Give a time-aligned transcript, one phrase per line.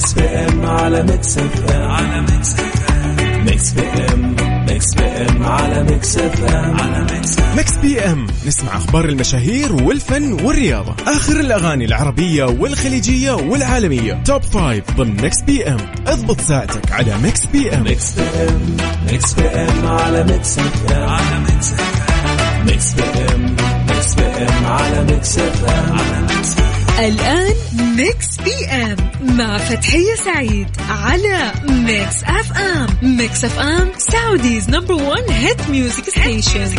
[0.00, 4.36] Mix PM على Mix FM على Mix FM Mix PM
[4.68, 10.94] Mix PM على Mix F M على Mix Mix PM نسمع أخبار المشاهير والفن والرياضه
[11.06, 17.84] اخر الاغاني العربيه والخليجيه والعالميه top five ضمن Mix PM اضبط ساعتك على Mix PM
[17.84, 18.76] Mix PM
[19.10, 23.56] Mix PM على Mix FM على Mix FM Mix PM
[23.88, 26.59] Mix PM على Mix FM على Mix
[27.00, 27.54] الآن
[27.96, 28.96] Mix PM
[29.36, 36.70] مع فتحية سعيد على Mix FM Mix FM Saudi's number 1 hit music station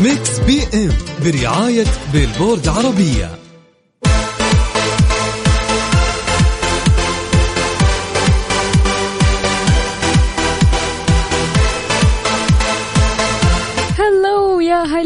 [0.00, 0.92] Mix PM
[1.24, 3.43] برعاية Billboard عربية.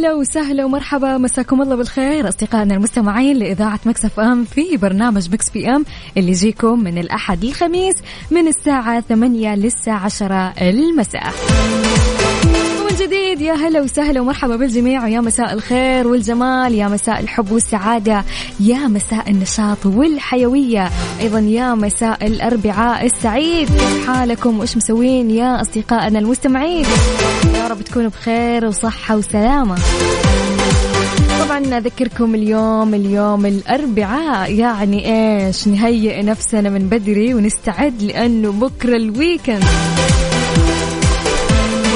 [0.08, 1.18] هلا وسهلا ومرحبا.
[1.18, 2.28] مساكم الله بالخير.
[2.28, 5.84] أصدقائنا المستمعين لإذاعة Mix FM في برنامج Mix PM
[6.16, 7.94] اللي يجيكم من الأحد للخميس
[8.30, 11.32] من الساعة 8 للساعة 10 المساء.
[13.00, 18.24] جديد يا هلا وسهلا ومرحبا بالجميع ويا مساء الخير والجمال يا مساء الحب والسعادة
[18.60, 23.68] يا مساء النشاط والحيوية أيضا يا مساء الأربعاء السعيد.
[23.68, 26.86] كيف حالكم؟ وإيش مسوين يا أصدقائنا المستمعين؟
[27.68, 29.78] رب تكونوا بخير وصحة وسلامة.
[31.40, 34.52] طبعا أذكركم اليوم اليوم الأربعاء.
[34.52, 34.98] يعني
[35.46, 39.64] إيش؟ نهيئ نفسنا من بدري ونستعد لأنه بكرة ال weekend.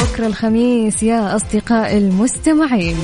[0.02, 2.96] بكرة الخميس يا أصدقاء المستمعين.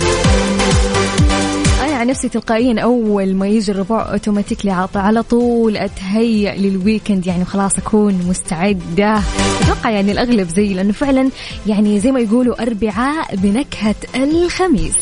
[1.99, 7.45] عن نفسي تلقائيا أول ما يجي الربع automatically عاطى على طول أتهيأ لل weekend يعني
[7.45, 9.21] خلاص أكون مستعدة.
[9.63, 11.31] أتوقع يعني الأغلب زي لأنه فعلا
[11.67, 14.95] يعني زي ما يقولوا أربعاء بنكهة الخميس.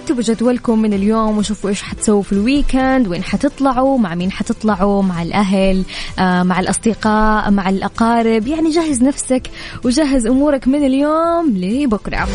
[0.00, 5.22] رتبوا جدولكم من اليوم وشوفوا إيش حتسووا في الويكند وين حتطلعوا مع مين حتطلعوا مع
[5.22, 5.84] الأهل
[6.18, 8.46] آه مع الأصدقاء مع الأقارب.
[8.46, 9.42] يعني جهز نفسك
[9.84, 12.28] وجهز أمورك من اليوم لبكرة.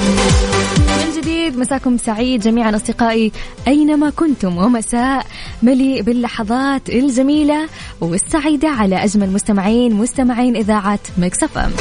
[0.87, 3.31] من جديد مساكم سعيد جميعا أصدقائي
[3.67, 5.25] أينما كنتم ومساء
[5.63, 7.67] مليء باللحظات الجميلة
[8.01, 11.71] والسعيدة على أجمل مستمعين مستمعين إذاعة Mix FM.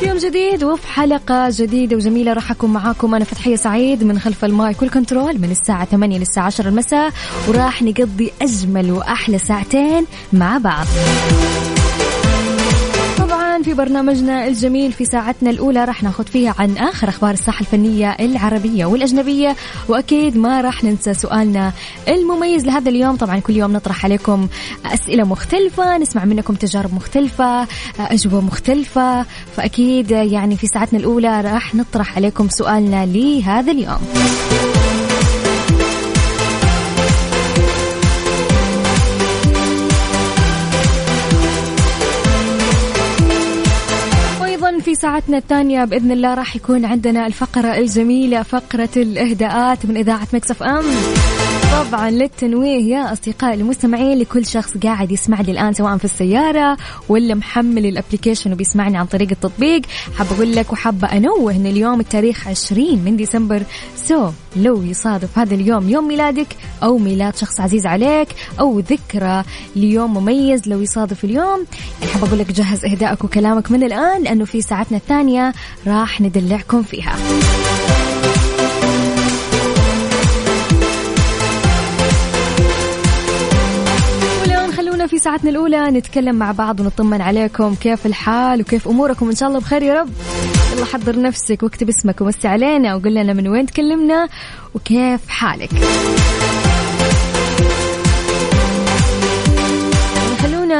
[0.00, 3.14] في يوم جديد وفي حلقة جديدة وجميلة راح أكون معاكم.
[3.14, 7.12] أنا فتحية سعيد من خلف المايك وال control من الساعة 8 للساعة 10 المساء
[7.48, 10.86] وراح نقضي أجمل وأحلى ساعتين مع بعض.
[13.60, 18.16] طبعا في برنامجنا الجميل في ساعتنا الأولى راح ناخذ فيها عن آخر أخبار الساحة الفنية
[18.20, 19.56] العربية والأجنبية
[19.88, 21.72] وأكيد ما راح ننسى سؤالنا
[22.08, 23.16] المميز لهذا اليوم.
[23.16, 24.48] طبعا كل يوم نطرح عليكم
[24.84, 27.66] أسئلة مختلفة نسمع منكم تجارب مختلفة
[27.98, 29.26] أجوبة مختلفة.
[29.56, 34.00] فأكيد يعني في ساعتنا الأولى راح نطرح عليكم سؤالنا لهذا اليوم.
[44.90, 50.62] في ساعتنا الثانية بإذن الله راح يكون عندنا الفقرة الجميلة فقرة الإهداءات من إذاعة Mix
[50.62, 50.84] FM.
[51.70, 56.76] طبعا للتنويه يا اصدقائي المستمعين لكل شخص قاعد يسمعني الآن سواء في السيارة
[57.08, 59.82] ولا محمل ال application وبيسمعني عن طريق التطبيق.
[60.18, 63.62] حابه أقول لك وحابه أنوه إن اليوم التاريخ 20 من ديسمبر
[63.96, 68.28] so لو يصادف هذا اليوم يوم ميلادك أو ميلاد شخص عزيز عليك
[68.60, 69.44] أو ذكرى
[69.76, 71.66] ليوم مميز لو يصادف اليوم.
[72.02, 75.52] يعني أقول لك جهز اهدائك وكلامك من الآن لأنه في ساعتنا الثانية
[75.86, 77.16] راح ندلعكم فيها.
[85.10, 89.28] في ساعتنا الأولى نتكلم مع بعض ونطمن عليكم كيف الحال وكيف أموركم.
[89.28, 90.08] إن شاء الله بخير يا رب.
[90.76, 94.28] يلا حضر نفسك واكتب اسمك ومسي علينا وقول لنا من وين تكلمنا
[94.74, 95.70] وكيف حالك.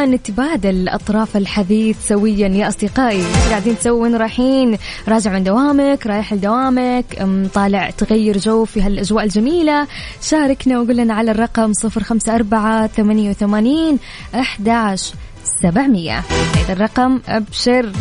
[0.07, 3.19] نتبادل اطراف الحديث سويا يا أصدقائي.
[3.19, 4.79] إيش قاعدين تسوون رايحين.
[5.09, 9.87] راجع من دوامك رايح لدوامك طالع تغير جو في هالأجواء الجميلة.
[10.23, 13.99] شاركنا وقول لنا على الرقم 054 88
[14.35, 15.15] 11
[15.63, 17.93] 700 هذا الرقم أبشر.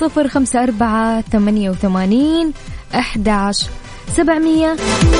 [0.00, 2.52] صفر خمسة أربعة ثمانية وثمانين
[2.94, 3.66] أحداش
[4.16, 4.76] سبعمية.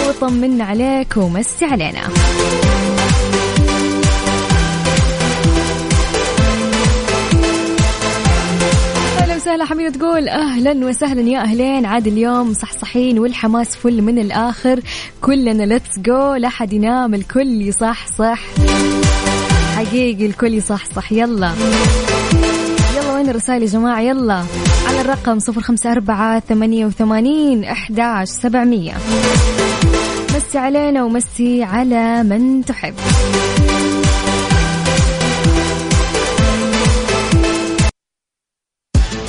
[0.08, 2.02] وطمنا عليك ومسي علينا.
[9.44, 11.86] وسهلا حميدة تقول أهلا وسهلا يا أهلين.
[11.86, 14.80] عاد اليوم صحصحين والحماس full من الآخر.
[15.20, 18.40] كلنا let's go لا حد ينام الكل يصح صح
[19.76, 21.52] حقيقي الكل يصح صح يلا.
[22.96, 24.44] يلا وين الرسائل يا جماعة؟ يلا.
[24.88, 28.92] على الرقم صفر خمسة أربعة ثمانية وثمانين أحداش سبعمية.
[30.36, 32.94] مسي علينا ومسي على من تحب.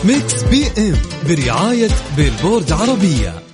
[0.06, 0.96] Mix PM
[1.28, 3.45] برعاية Billboard عربية.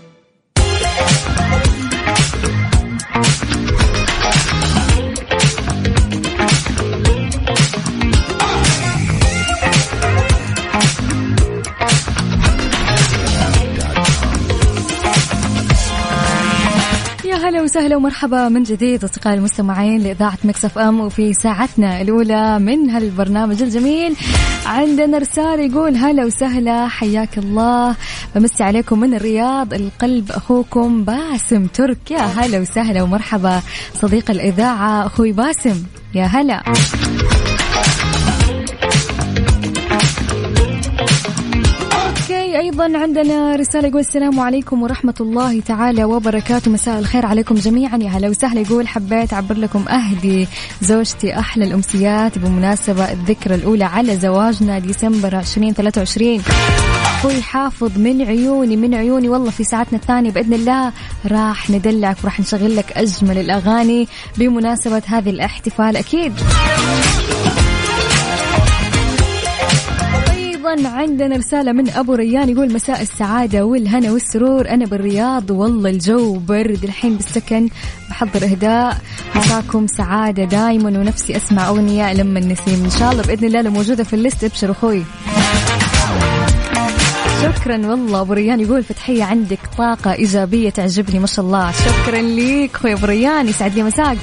[17.61, 22.89] يا هلا وسهلا ومرحبا من جديد أصدقائي المستمعين لإذاعة مكسف أم وفي ساعتنا الأولى من
[22.89, 24.15] هالبرنامج الجميل.
[24.65, 27.95] عندنا رسالة يقول هلا وسهلا حياك الله.
[28.35, 33.61] بمسي عليكم من الرياض القلب أخوكم باسم ترك يا هلا وسهلا ومرحبا.
[33.93, 35.83] صديق الإذاعة أخوي باسم
[36.15, 36.63] يا هلا.
[42.61, 46.71] أيضا عندنا رسالة يقول السلام عليكم ورحمة الله تعالى وبركاته.
[46.71, 47.97] مساء الخير عليكم جميعا.
[47.97, 48.61] يا هلا وسهلا.
[48.61, 50.47] يقول حبيت أعبر لكم اهدي
[50.81, 52.37] زوجتي أحلى الأمسيات.
[52.37, 56.41] بمناسبة الذكرى الأولى على زواجنا ديسمبر 2023
[57.19, 60.91] أخوي حافظ من عيوني من عيوني والله في ساعتنا الثانية بإذن الله
[61.31, 64.07] راح ندلعك وراح نشغل لك أجمل الأغاني
[64.37, 65.97] بمناسبة هذه الاحتفال.
[65.97, 66.33] أكيد.
[70.67, 74.69] أيضا عندنا رسالة من أبو ريان يقول مساء السعادة والهنا والسرور.
[74.69, 77.69] أنا بالرياض والله الجو برد الحين بالسكن
[78.09, 78.97] بحضر أهداء.
[79.35, 84.03] مساكم سعادة دايما ونفسي أسمع أغنية لما النسيم إن شاء الله بإذن الله لو موجودة
[84.03, 85.03] في ال list أبشر أخوي.
[87.41, 88.21] شكرا والله.
[88.21, 91.71] أبو ريان يقول فتحية عندك طاقة إيجابية تعجبني ما شاء الله.
[91.71, 94.17] شكرا ليك أخوي أبو ريان يسعد لي مساك.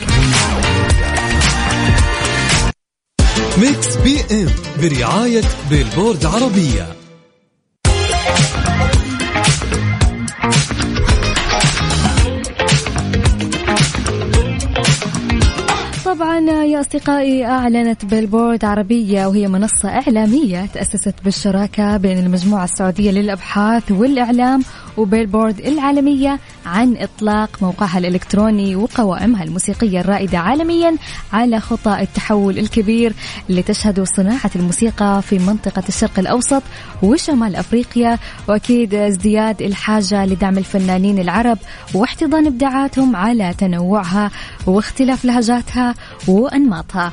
[3.60, 4.48] Mix PM
[4.82, 6.86] برعاية Billboard عربية.
[16.04, 23.90] طبعا يا أصدقائي أعلنت بيلبورد عربية وهي منصة إعلامية تأسست بالشراكة بين المجموعة السعودية للأبحاث
[23.90, 24.62] والإعلام
[24.96, 26.38] وبيلبورد العالمية
[26.68, 30.96] عن إطلاق موقعها الإلكتروني وقوائمها الموسيقية الرائدة عالميا
[31.32, 33.12] على خطى التحول الكبير
[33.50, 33.62] اللي
[34.04, 36.62] صناعة الموسيقى في منطقة الشرق الأوسط
[37.02, 38.18] وشمال أفريقيا.
[38.48, 41.58] وأكيد ازدياد الحاجة لدعم الفنانين العرب
[41.94, 44.30] واحتضان إبداعاتهم على تنوعها
[44.66, 45.94] واختلاف لهجاتها
[46.28, 47.12] وأنماطها.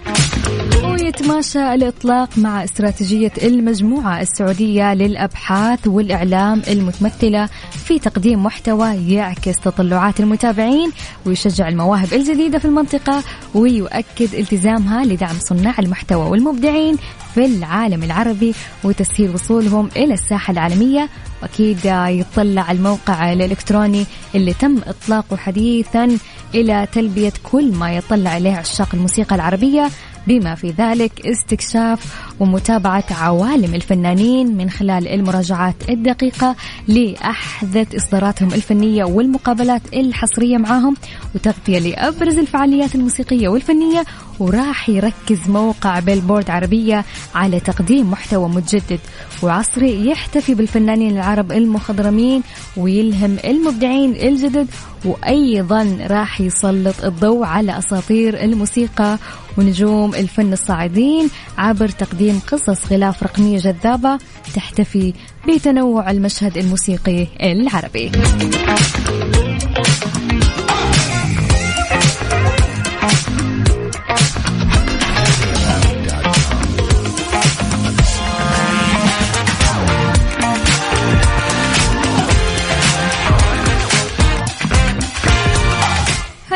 [0.83, 7.49] ويتماشى الإطلاق مع استراتيجية المجموعة السعودية للأبحاث والإعلام المتمثلة
[7.85, 10.91] في تقديم محتوى يعكس تطلعات المتابعين
[11.25, 13.23] ويشجع المواهب الجديدة في المنطقة
[13.55, 16.97] ويؤكد التزامها لدعم صناع المحتوى والمبدعين
[17.33, 18.53] في العالم العربي
[18.83, 21.09] وتسهيل وصولهم إلى الساحة العالمية.
[21.41, 24.05] وأكيد يطلع الموقع الإلكتروني
[24.35, 26.17] اللي تم إطلاقه حديثا
[26.55, 29.89] إلى تلبية كل ما يطلع إليه عشاق الموسيقى العربية.
[30.27, 36.55] بما في ذلك استكشاف ومتابعة عوالم الفنانين من خلال المراجعات الدقيقة
[36.87, 40.95] لأحدث إصداراتهم الفنية والمقابلات الحصرية معاهم
[41.35, 44.05] وتغطية لأبرز الفعاليات الموسيقية والفنية.
[44.39, 47.05] وراح يركز موقع بيلبورد عربية
[47.35, 48.99] على تقديم محتوى متجدد
[49.43, 52.43] وعصري يحتفي بالفنانين العرب المخضرمين
[52.77, 54.67] ويلهم المبدعين الجدد.
[55.05, 59.17] وأيضا راح يسلط الضوء على أساطير الموسيقى
[59.57, 64.17] ونجوم الفن الصاعدين عبر تقديم قصص غلاف رقمية جذابة
[64.55, 65.13] تحتفي
[65.47, 68.11] بتنوع المشهد الموسيقي العربي.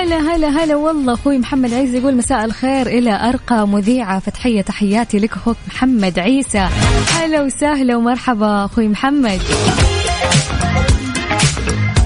[0.10, 0.76] هلا هلا هلا.
[0.76, 2.88] والله أخوي محمد عيسى يقول مساء الخير.
[2.88, 6.68] إلى أرقى مذيعة فتحية تحياتي لك أخوك محمد عيسى.
[7.14, 9.42] هلا وسهلا ومرحبا أخوي محمد.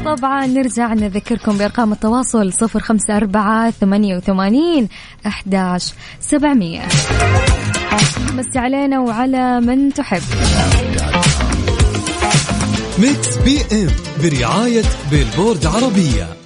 [0.05, 4.89] طبعا نرجع نذكركم بأرقام التواصل صفر خمسة أربعة ثمانية وثمانين
[5.27, 6.81] أحداش سبعمية.
[8.55, 10.22] علينا وعلى من تحب.
[13.00, 13.88] Mix PM
[14.24, 16.42] برعاية بيلبورد عربية.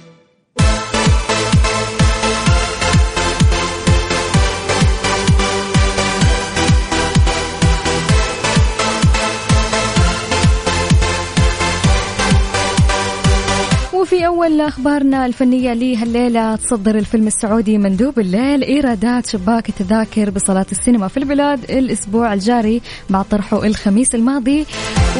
[14.18, 21.08] وفي أول أخبارنا الفنية لهالليلة تصدر الفيلم السعودي مندوب الليل إيرادات شباك التذاكر بصالات السينما
[21.08, 24.66] في البلاد الأسبوع الجاري بعد طرحه الخميس الماضي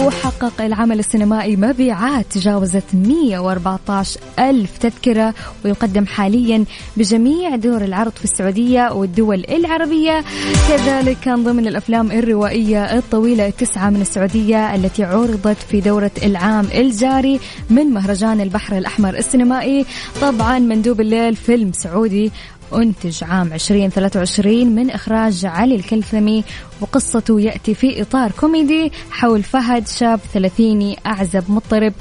[0.01, 6.65] وحقق العمل السينمائي مبيعات تجاوزت 114 ألف تذكرة ويقدم حاليا
[6.97, 10.25] بجميع دور العرض في السعودية والدول العربية.
[10.69, 17.41] كذلك كان ضمن الأفلام الروائية الطويلة التسعة من السعودية التي عرضت في دورة العام الجاري
[17.71, 18.88] من مهرجان البحر الأحمر.
[19.19, 19.87] السينمائي.
[20.21, 22.33] طبعا مندوب الليل فيلم سعودي.
[22.75, 26.45] أنتج عام 2023 من إخراج علي الكلثمي
[26.81, 31.93] وقصته يأتي في إطار كوميدي حول فهد شاب ثلاثيني أعزب مضطرب.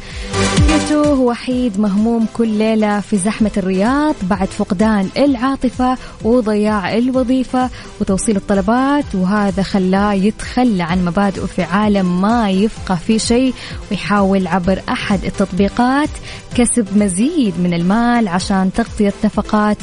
[0.70, 7.70] يتوه وحيد مهموم كل ليلة في زحمة الرياض بعد فقدان العاطفة وضياع الوظيفة
[8.02, 13.54] وتوصيل الطلبات وهذا خلاه يتخلى عن مبادئه في عالم ما يفقه فيه شيء
[13.92, 16.10] ويحاول عبر أحد التطبيقات
[16.56, 19.78] كسب مزيد من المال عشان تغطية نفقات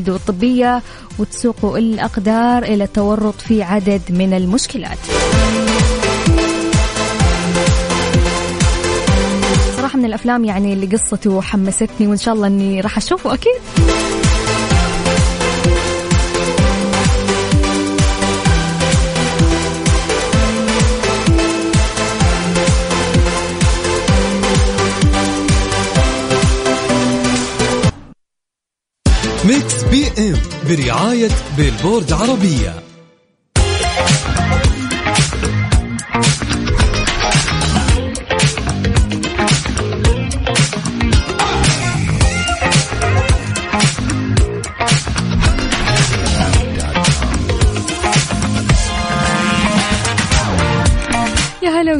[0.00, 0.82] والده الطبية
[1.18, 4.98] وتسوق الأقدار إلى التورط في عدد من المشكلات.
[9.76, 13.60] صراحة من الأفلام يعني اللي قصته حمستني وإن شاء الله أني راح أشوفه أكيد.
[29.50, 30.36] Mix PM
[30.68, 32.89] برعاية Billboard عربية.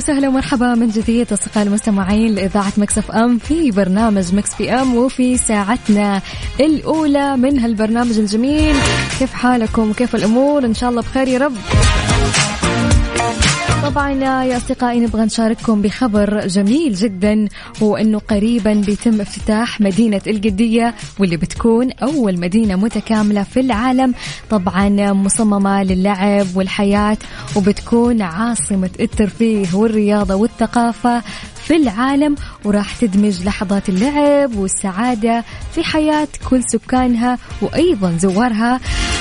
[0.00, 6.22] وسهلا ومرحبا من جديد أصدقاء المستمعين لإذاعة Mix FM في برنامج Mix PM وفي ساعتنا
[6.60, 8.76] الأولى من هالبرنامج الجميل.
[9.18, 11.56] كيف حالكم؟ وكيف الأمور؟ إن شاء الله بخير يا رب.
[13.82, 14.10] طبعا
[14.44, 17.48] يا أصدقائي نبغى نشارككم بخبر جميل جدا
[17.82, 24.14] هو أنه قريبا بيتم افتتاح مدينة القدية واللي بتكون أول مدينة متكاملة في العالم.
[24.50, 27.16] طبعا مصممة للعب والحياة
[27.56, 31.22] وبتكون عاصمة الترفيه والرياضة والثقافة.
[31.70, 32.34] في العالم
[32.64, 38.80] وراح تدمج لحظات اللعب والسعادة في حياة كل سكانها وأيضا زوارها.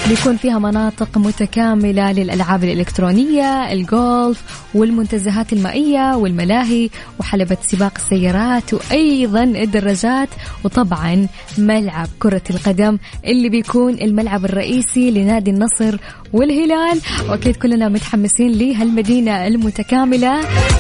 [0.10, 6.90] بيكون فيها مناطق متكاملة للألعاب الإلكترونية الجولف والمنتزهات المائية والملاهي
[7.20, 10.30] وحلبة سباق السيارات وأيضا الدراجات.
[10.64, 11.28] وطبعا
[11.58, 15.98] ملعب كرة القدم اللي بيكون الملعب الرئيسي لنادي النصر
[16.34, 17.00] والهلال.
[17.30, 20.36] وأكيد كلنا متحمسين لهالمدينة المتكاملة.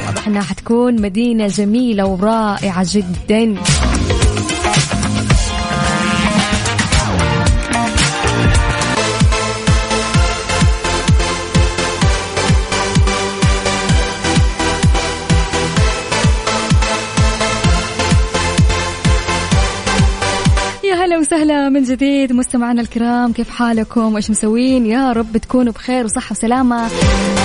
[0.07, 3.55] واضح أنها حتكون مدينة جميلة ورائعة جدا.
[21.09, 26.31] هلا وسهلا من جديد مستمعنا الكرام كيف حالكم؟ وإيش مسوين؟ يا رب تكونوا بخير وصحة
[26.31, 26.89] وسلامة.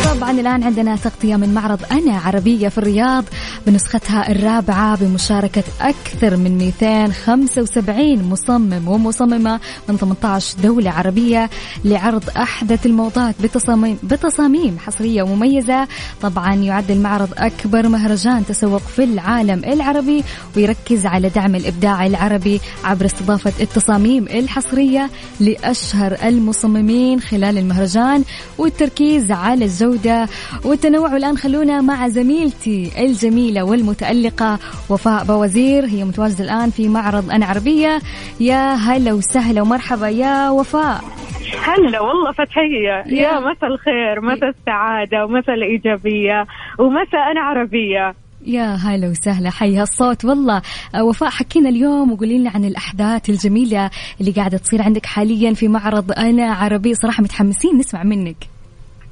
[0.05, 3.25] طبعا الآن عندنا تغطية من معرض أنا عربية في الرياض
[3.67, 11.51] بنسختها الرابعة بمشاركة أكثر من 275 مصمم ومصممة من 18 دولة عربية
[11.85, 15.89] لعرض أحدث الموضات بتصاميم, بتصاميم حصرية ومميزة
[16.23, 20.25] طبعا يعد المعرض أكبر مهرجان تسوق في العالم العربي
[20.57, 28.25] ويركز على دعم الإبداع العربي عبر استضافة التصاميم الحصرية لأشهر المصممين خلال المهرجان
[28.59, 30.29] والتركيز على الجودة
[30.65, 31.13] والتنوع.
[31.13, 34.59] والآن خلونا مع زميلتي الجميلة والمتألقة
[34.91, 35.85] وفاء بوزير.
[35.85, 37.99] هي متواجدة الآن في معرض أنا عربية.
[38.41, 41.01] يا هلا وسهلا ومرحبا يا وفاء.
[41.65, 43.17] هلا والله فتحية.
[43.23, 43.41] يا.
[43.41, 46.47] مساء الخير مساء السعادة ومساء الإيجابية
[46.79, 48.15] ومساء أنا عربية.
[48.47, 50.63] يا هلا وسهلا حي هالصوت والله
[50.95, 55.69] آه، وفاء حكينا اليوم وقولي لنا عن الأحداث الجميلة اللي قاعدة تصير عندك حاليا في
[55.69, 56.95] معرض أنا عربي.
[56.95, 58.54] صراحة متحمسين نسمع منك.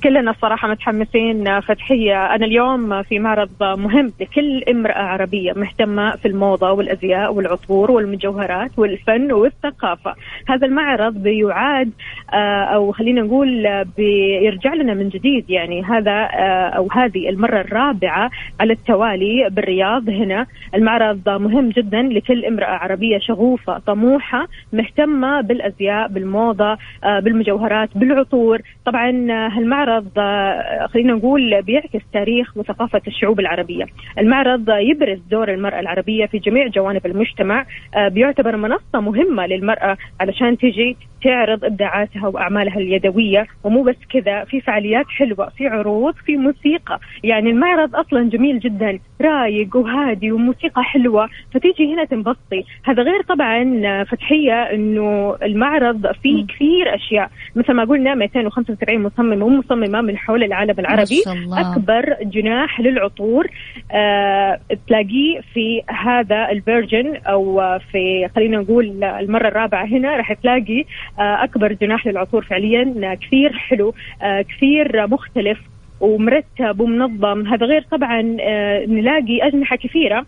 [0.02, 2.34] كلنا الصراحة متحمسين فتحية.
[2.34, 9.32] أنا اليوم في معرض مهم لكل امرأة عربية مهتمة في الموضة والأزياء والعطور والمجوهرات والفن
[9.32, 10.14] والثقافة.
[10.48, 11.90] هذا المعرض بيعاد
[12.32, 15.50] آه، أو خلينا نقول آه، بيرجع لنا من جديد.
[15.50, 18.30] يعني هذا آه، أو هذه المرة الرابعة
[18.60, 20.46] على التوالي بالرياض هنا.
[20.74, 28.60] المعرض مهم جدا لكل امرأة عربية شغوفة طموحة مهتمة بالأزياء بالموضة بالمجوهرات بالعطور.
[28.84, 33.84] طبعا هالمعرض المعرض آه، خلينا نقول بيعكس تاريخ وثقافة الشعوب العربية.
[34.18, 40.58] المعرض يبرز دور المرأة العربية في جميع جوانب المجتمع آه، بيعتبر منصة مهمة للمرأة علشان
[40.58, 47.00] تجي تعرض ابداعاتها وأعمالها اليدوية ومو بس كذا في فعاليات حلوة في عروض في موسيقى.
[47.24, 52.64] يعني المعرض أصلا جميل جدا رايق وهادي وموسيقى حلوة فتيجي هنا تنبسطي.
[52.84, 57.30] هذا غير طبعا فتحية إنه المعرض فيه كثير أشياء.
[57.56, 59.42] مثل ما قلنا 275 مصمم
[59.82, 61.22] ومصممه من حول العالم العربي.
[61.60, 63.46] أكبر جناح للعطور
[63.92, 70.84] آه تلاقيه في هذا الفيرجن أو في خلينا نقول المرة الرابعة هنا راح تلاقي
[71.18, 75.58] آه أكبر جناح للعطور فعليا كثير حلو آه كثير مختلف
[76.00, 77.46] ومرتب ومنظم.
[77.46, 80.26] هذا غير طبعا آه نلاقي أجنحة كثيرة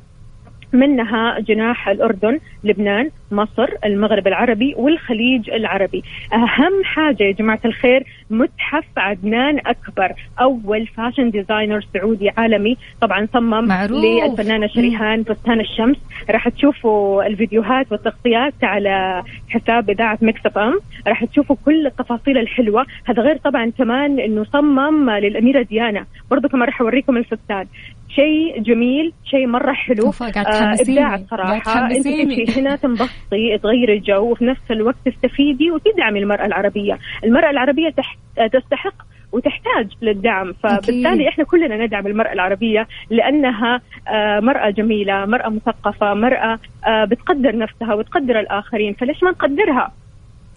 [0.73, 3.11] منها جناح الأردن لبنان.
[3.37, 6.03] مصر المغرب العربي والخليج العربي.
[6.33, 12.77] أهم حاجة يا جماعة الخير متحف عدنان أكبر أول fashion designer سعودي عالمي.
[13.01, 14.05] طبعا صمم معروف.
[14.05, 15.97] للفنانة شريهان فستان الشمس.
[16.31, 22.87] راح تشوفوا الفيديوهات والتغطيات على حساب إذاعة Mix FM راح تشوفوا كل التفاصيل الحلوة.
[23.05, 26.05] هذا غير طبعا كمان أنه صمم للأميرة ديانا.
[26.31, 27.67] برضو كمان راح أوريكم الفستان.
[28.09, 30.13] شيء جميل شيء مرة حلو.
[30.53, 31.87] آه إبداع صراحة.
[31.91, 33.15] أنت تمشي هنا تنبسطي.
[33.63, 36.99] تغيري الجو وفي نفس الوقت تستفيدي وتدعمي المرأة العربية.
[37.25, 38.19] المرأة العربية تحت
[38.53, 38.95] تستحق
[39.33, 40.53] وتحتاج للدعم.
[40.53, 41.27] فبالتالي أكيد.
[41.27, 47.95] إحنا كلنا ندعم المرأة العربية لأنها آه مرأة جميلة مرأة مثقفة مرأة آه بتقدر نفسها
[47.95, 48.93] وتقدر الآخرين.
[48.95, 49.93] فليش ما نقدرها؟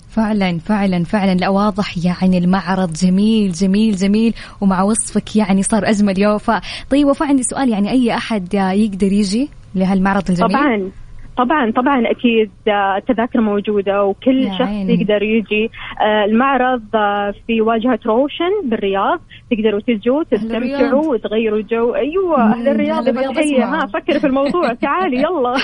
[0.09, 1.33] فعلا فعلا فعلا.
[1.33, 4.33] لا واضح يعني المعرض جميل جميل جميل.
[4.61, 6.19] ومع وصفك يعني صار أجمل.
[6.19, 7.69] يا وفاء طيب وفاء عندي سؤال.
[7.69, 10.91] يعني أي أحد يقدر يجي لهالمعرض الجميل؟ طبعا.
[11.37, 12.51] طبعا طبعا أكيد
[12.97, 14.93] التذاكر موجودة وكل شخص عيني.
[14.93, 15.69] يقدر يجي.
[16.01, 19.19] آه، المعرض آه، في واجهة روشن بالرياض.
[19.51, 21.95] تقدروا تجوا تستمتعوا وتغيروا جو.
[21.95, 24.73] أيوه أهل الرياض ها فكر في الموضوع.
[24.87, 25.55] تعالي يلا.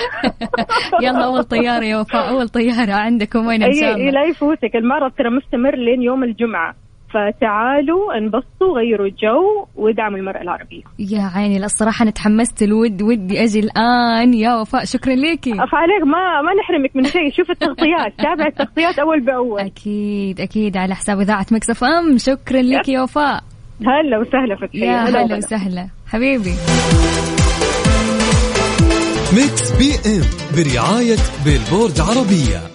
[1.08, 3.46] يلا أول طيارة يا وفاء أول طيارة عندكم.
[3.46, 4.10] وين الله.
[4.10, 4.76] لا يفوتك.
[4.76, 6.83] المعرض ترى مستمر لين يوم الجمعة.
[7.14, 10.82] فتعالوا انبسطوا غيروا الجو ودعموا المرأة العربية.
[10.98, 14.34] يا عيني الصراحة أنا تحمست الود ودي أجي الآن.
[14.34, 15.50] يا وفاء شكرا ليكي.
[15.50, 17.32] عليك ما ما نحرمك من شيء.
[17.32, 19.60] شوف التغطيات تابع التغطيات أول بأول.
[19.60, 22.18] أكيد أكيد على حساب إذاعة مكسف أم.
[22.18, 23.42] شكرا لك يا وفاء.
[23.86, 25.88] هلا وسهلا فتحية يا هلا وسهلا.
[26.06, 26.54] حبيبي.
[29.36, 30.22] ميكس بي إم
[30.56, 32.73] برعاية بيلبورد عربية.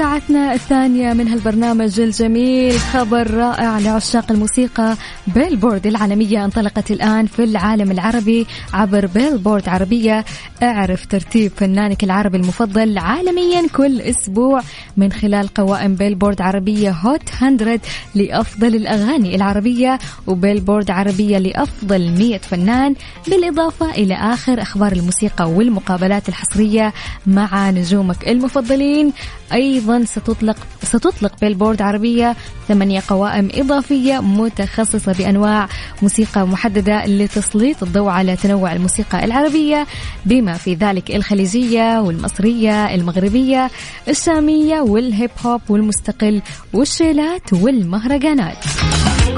[0.00, 7.90] ساعتنا الثانية من هالبرنامج الجميل خبر رائع لعشاق الموسيقى Billboard العالمية انطلقت الآن في العالم
[7.90, 10.24] العربي عبر Billboard عربية.
[10.62, 14.62] اعرف ترتيب فنانك العربي المفضل عالميا كل أسبوع
[14.96, 17.80] من خلال قوائم Billboard عربية Hot 100
[18.14, 22.94] لأفضل الأغاني العربية و Billboard عربية لأفضل 100 فنان
[23.28, 26.92] بالإضافة إلى آخر أخبار الموسيقى والمقابلات الحصرية
[27.26, 29.12] مع نجومك المفضلين.
[29.52, 32.36] أيضا ستطلق ستطلق Billboard عربية
[32.68, 35.68] ثمانية قوائم إضافية متخصصة بأنواع
[36.02, 39.86] موسيقى محددة لتسليط الضوء على تنوع الموسيقى العربية
[40.26, 43.70] بما في ذلك الخليجية والمصرية المغربية
[44.08, 48.64] الشامية وال hip hop والمستقل والشيلات والمهرجانات.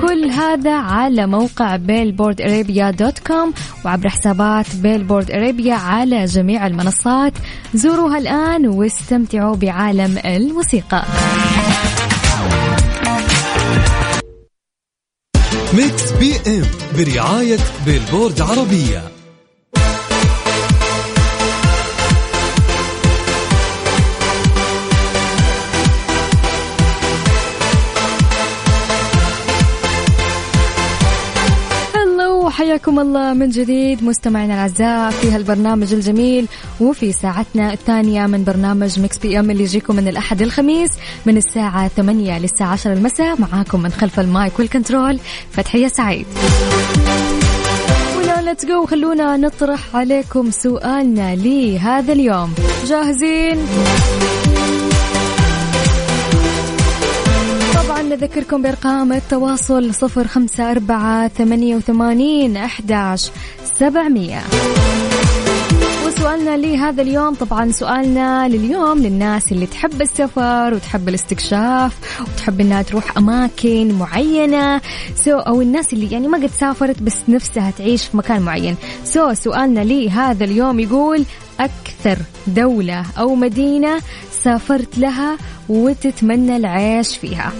[0.00, 3.52] كل هذا على موقع Billboard Arabia dot com
[3.84, 7.32] وعبر حسابات Billboard Arabia على جميع المنصات.
[7.74, 11.02] زوروها الآن واستمتعوا بعالم الموسيقى.
[15.74, 16.66] Mix PM
[16.96, 19.11] برعاية Billboard عربية.
[32.62, 36.48] حياكم الله من جديد مستمعينا الأعزاء في هالبرنامج الجميل
[36.80, 40.90] وفي ساعتنا الثانية من برنامج Mix PM اللي يجيكم من الأحد للخميس
[41.26, 45.18] من الساعة 8 للساعة 10 المساء معاكم من خلف ال mic وال control
[45.50, 46.26] فتحية سعيد.
[48.42, 52.54] let's go خلونا نطرح عليكم سؤالنا لهذا اليوم
[52.86, 53.58] جاهزين؟
[58.12, 63.30] نذكركم بأرقام التواصل صفر خمسة أربعة ثمانية وثمانين أحداش
[63.78, 64.42] سبعمية.
[66.18, 73.16] سؤالنا لهذا اليوم طبعا سؤالنا لليوم للناس اللي تحب السفر وتحب الاستكشاف وتحب إنها تروح
[73.16, 74.80] أماكن معينة.
[75.16, 78.76] so أو الناس اللي يعني ما قد سافرت بس نفسها تعيش في مكان معين.
[79.04, 81.24] so سؤالنا لهذا اليوم يقول
[81.60, 83.98] أكثر دولة أو مدينة
[84.44, 85.36] سافرت لها
[85.68, 87.52] وتتمنى العيش فيها؟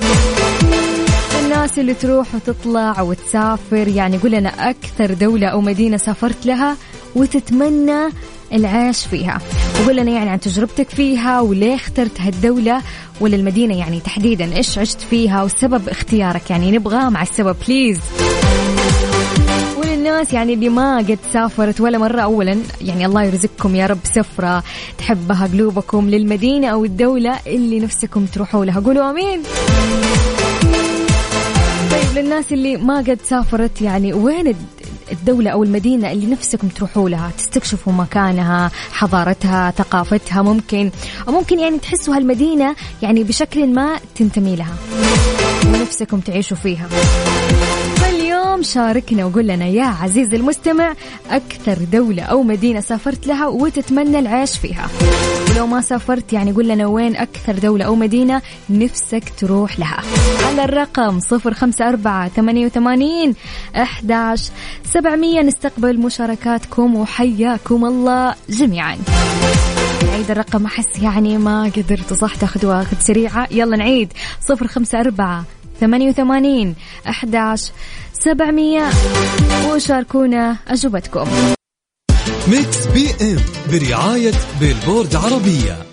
[1.63, 6.77] الناس اللي تروح وتطلع وتسافر يعني قول لنا أكثر دولة أو مدينة سافرت لها
[7.15, 8.09] وتتمنى
[8.53, 9.39] العيش فيها.
[9.83, 12.83] وقول لنا يعني عن تجربتك فيها وليه اخترت هالدولة
[13.21, 18.01] ولا المدينة يعني تحديدا إيش عشت فيها وسبب اختيارك؟ يعني نبغى مع السبب بليز
[19.79, 24.63] وللناس يعني اللي ما قد سافرت ولا مرة أولا يعني الله يرزقكم يا رب سفرة
[24.99, 28.81] تحبها قلوبكم للمدينة أو الدولة اللي نفسكم تروحوا لها.
[28.81, 29.43] قولوا أمين.
[32.15, 34.55] للناس اللي ما قد سافرت يعني وين
[35.13, 40.91] الدولة أو المدينة اللي نفسكم تروحوا لها؟ تستكشفوا مكانها حضارتها ثقافتها ممكن
[41.29, 44.75] أو ممكن يعني تحسوا هالمدينة يعني بشكل ما تنتمي لها
[45.67, 46.89] ونفسكم تعيشوا فيها.
[48.63, 50.95] شاركنا وقول لنا يا عزيزي المستمع
[51.31, 54.89] أكثر دولة أو مدينة سافرت لها وتتمنى العيش فيها.
[55.51, 60.03] ولو ما سافرت يعني قول لنا وين أكثر دولة أو مدينة نفسك تروح لها.
[60.47, 63.35] على الرقم صفر خمسة أربعة ثمانية وثمانين
[63.77, 64.51] أحداش
[64.85, 65.43] سبعمية.
[65.43, 68.99] نستقبل مشاركاتكم وحياكم الله جميعا.
[70.07, 73.49] نعيد الرقم أحس يعني ما قدرت صح تاخذوا أخذ سريعة.
[73.51, 74.13] يلا نعيد.
[74.41, 75.45] صفر خمسة أربعة
[75.81, 76.75] ثمانية وثمانين
[77.09, 77.73] أحداش
[78.25, 78.91] سبعمية.
[79.71, 81.29] وشاركونا أجوبتكم.
[82.49, 83.37] Mix PM
[83.73, 85.92] برعاية Billboard عربية.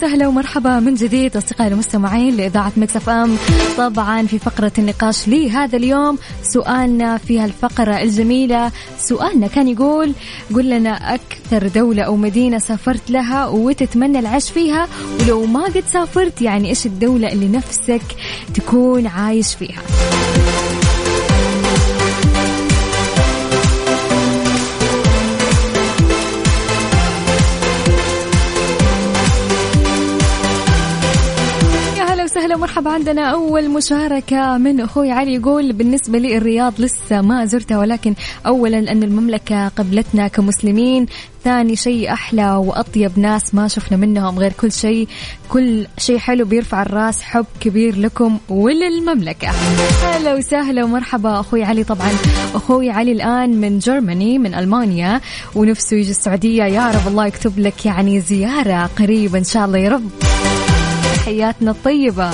[0.00, 3.36] وسهلا ومرحبا من جديد أصدقائي المستمعين لإذاعة Mix FM.
[3.78, 8.72] طبعا في فقرة النقاش لهذا اليوم سؤالنا في هالفقرة الجميلة.
[8.98, 10.12] سؤالنا كان يقول
[10.54, 14.88] قل لنا أكثر دولة أو مدينة سافرت لها وتتمنى العيش فيها؟
[15.20, 18.02] ولو ما قد سافرت يعني إيش الدولة اللي نفسك
[18.54, 19.82] تكون عايش فيها؟
[32.80, 38.14] مرحبا عندنا أول مشاركة من أخوي علي يقول بالنسبة لي الرياض لسه ما زرتها ولكن
[38.46, 41.06] أولا أن المملكة قبلتنا كمسلمين
[41.44, 45.08] ثاني شيء أحلى وأطيب ناس ما شفنا منهم غير كل شيء
[45.48, 49.48] كل شيء حلو بيرفع الراس حب كبير لكم وللمملكة.
[50.02, 51.84] هلا وسهلا ومرحبا أخوي علي.
[51.84, 52.10] طبعا
[52.54, 55.20] أخوي علي الآن من جرماني من ألمانيا
[55.54, 56.64] ونفسه يجي السعودية.
[56.64, 60.10] يا رب الله يكتب لك يعني زيارة قريبة إن شاء الله يا رب.
[61.30, 62.30] تحياتنا الطيبة.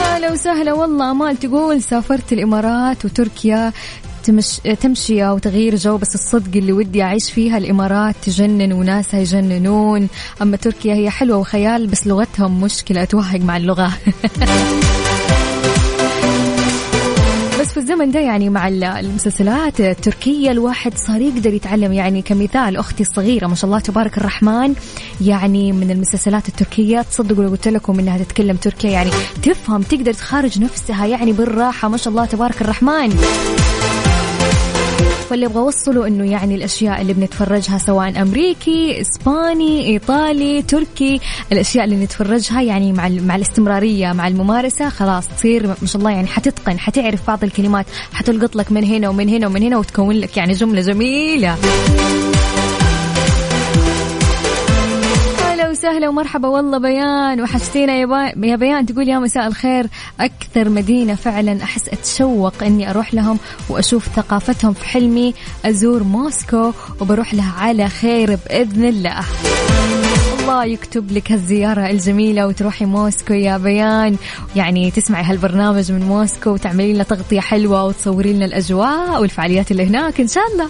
[0.00, 3.72] أهلا وسهلا والله أمال تقول سافرت الإمارات وتركيا
[4.24, 4.56] تمش...
[4.80, 10.08] تمشية وتغيير جو بس الصدق اللي ودي أعيش فيها الإمارات تجنن وناسها يجننون.
[10.42, 13.92] أما تركيا هي حلوة وخيال بس لغتهم مشكلة أتوهق مع اللغة.
[17.70, 22.76] بس في الزمن ده يعني مع المسلسلات التركية الواحد صار يقدر يتعلم يعني كمثال.
[22.76, 24.74] أختي الصغيرة ما شاء الله تبارك الرحمن
[25.20, 27.02] يعني من المسلسلات التركية.
[27.02, 29.10] تصدقوا لو قلت لكم إنها تتكلم تركيا يعني
[29.42, 31.88] تفهم تقدر تخارج نفسها يعني بالراحة.
[31.88, 33.16] ما شاء الله تبارك الرحمن.
[35.30, 41.20] فاللي أبغى اوصله إنه يعني الأشياء اللي بنتفرجها سواء أمريكي إسباني إيطالي تركي
[41.52, 46.26] الأشياء اللي نتفرجها يعني مع مع الاستمرارية مع الممارسة خلاص تصير ما شاء الله يعني
[46.26, 50.52] حتتقن حتعرف بعض الكلمات حتلقط لك من هنا ومن هنا ومن هنا وتكون لك يعني
[50.52, 51.56] جملة جميلة.
[55.80, 56.48] وسهلا ومرحبا.
[56.48, 58.86] والله بيان وحشتينا يا, يا بيان.
[58.86, 59.86] تقول يا مساء الخير.
[60.20, 63.38] أكثر مدينة فعلا أحس أتشوق إني أروح لهم
[63.68, 65.34] وأشوف ثقافتهم في حلمي.
[65.64, 69.20] أزور موسكو وبروح لها على خير بإذن الله.
[70.40, 74.16] الله يكتب لك هالزيارة الجميلة وتروحي موسكو يا بيان.
[74.56, 80.20] يعني تسمعي هالبرنامج من موسكو وتعملي لنا تغطية حلوة وتصوري لنا الأجواء والفعاليات اللي هناك
[80.20, 80.68] إن شاء الله.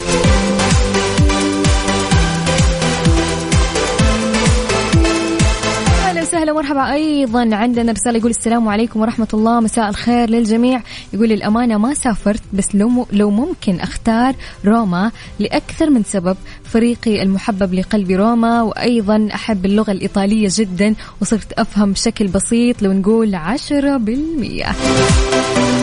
[6.31, 7.57] وسهلا مرحبا أيضا.
[7.57, 9.61] عندنا رسالة يقول السلام عليكم ورحمة الله.
[9.61, 10.83] مساء الخير للجميع.
[11.13, 16.37] يقول للامانه ما سافرت بس لو لو ممكن أختار روما لأكثر من سبب.
[16.65, 22.83] فريقي المحبب لقلبي روما وأيضا أحب اللغة الإيطالية جدا وصرت أفهم بشكل بسيط.
[22.83, 24.75] لو نقول 10%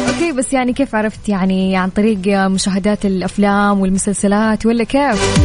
[0.08, 5.40] أوكي بس يعني كيف عرفت يعني عن طريق مشاهدات الأفلام والمسلسلات ولا كيف؟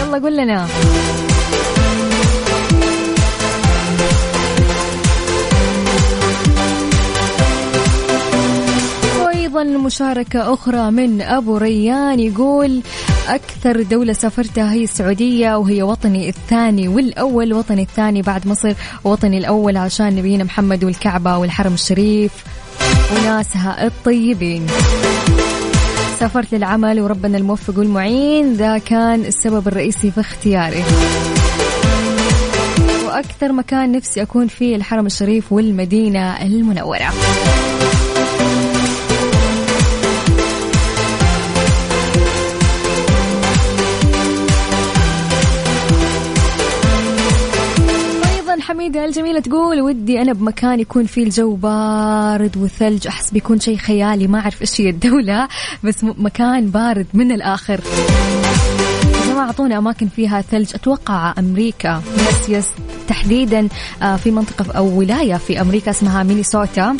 [0.00, 0.66] يلا قول لنا.
[9.58, 12.82] أيضا مشاركة أخرى من أبو ريان يقول
[13.28, 19.76] أكثر دولة سافرتها هي السعودية وهي وطني الثاني والأول وطني الثاني بعد مصر وطني الأول
[19.76, 22.32] عشان نبينا محمد والكعبة والحرم الشريف
[23.12, 24.66] وناسها الطيبين.
[26.20, 30.84] سافرت للعمل وربنا الموفق والمعين ذا كان السبب الرئيسي في اختياري.
[33.06, 37.12] وأكثر مكان نفسي أكون فيه الحرم الشريف والمدينة المنورة.
[48.66, 53.06] حميدة الجميلة تقول ودي أنا بمكان يكون فيه الجو بارد وثلج.
[53.06, 55.48] أحس بيكون شيء خيالي ما أعرف إيش هي الدولة
[55.84, 57.80] بس مكان بارد من الآخر.
[59.34, 60.74] ما أعطونا أماكن فيها ثلج.
[60.74, 62.02] أتوقع أمريكا.
[62.16, 62.68] yes yes
[63.08, 63.68] تحديدا
[64.02, 66.96] آه، في منطقة أو ولاية في أمريكا اسمها مينيسوتا.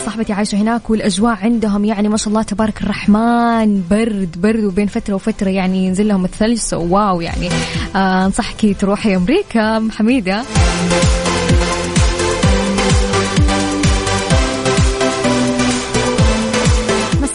[0.00, 3.82] صاحبتي عايشة هناك والأجواء عندهم يعني ما شاء الله تبارك الرحمن.
[3.90, 6.60] برد برد وبين فترة وفترة يعني ينزل لهم الثلج.
[6.72, 7.48] wow يعني.
[7.96, 10.42] آه أنصحك تروحي أمريكا حميدة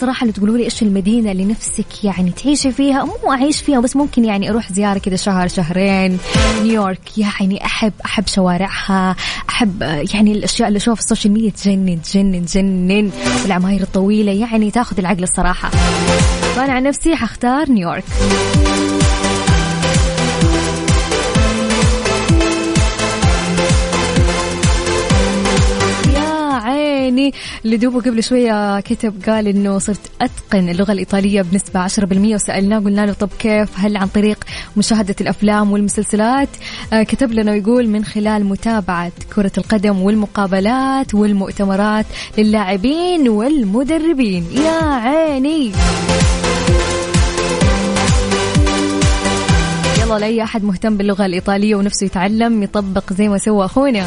[0.06, 3.96] صراحة اللي تقولوا لي إيش المدينة اللي نفسك يعني تعيشي فيها مو أعيش فيها بس
[3.96, 6.18] ممكن يعني أروح زيارة كذا شهر شهرين
[6.62, 7.00] نيويورك.
[7.18, 9.16] يعني أحب أحب شوارعها
[9.48, 9.82] أحب
[10.14, 13.10] يعني الأشياء اللي أشوفها في ال social media تجنن تجنن تجنن.
[13.42, 15.70] والعماير الطويلة يعني تاخذ العقل الصراحة.
[16.56, 18.04] فانا عن نفسي حختار نيويورك.
[27.06, 27.32] عيني
[27.64, 33.06] اللي دوبه قبل شوية كتب قال إنه صرت أتقن اللغة الإيطالية بنسبة 10% وسألناه قلنا
[33.06, 34.44] له طب كيف؟ هل عن طريق
[34.76, 36.48] مشاهدة الأفلام والمسلسلات؟
[36.92, 42.06] آه كتب لنا ويقول من خلال متابعة كرة القدم والمقابلات والمؤتمرات
[42.38, 44.46] للاعبين والمدربين.
[44.54, 45.72] يا عيني!
[50.02, 54.06] يلا لأي أحد مهتم باللغة الإيطالية ونفسه يتعلم يطبق زي ما سوى أخونا.